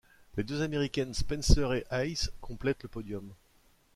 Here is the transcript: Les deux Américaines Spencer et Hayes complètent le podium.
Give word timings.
Les 0.35 0.43
deux 0.43 0.63
Américaines 0.63 1.13
Spencer 1.13 1.73
et 1.75 1.85
Hayes 1.91 2.27
complètent 2.41 2.81
le 2.81 2.89
podium. 2.89 3.35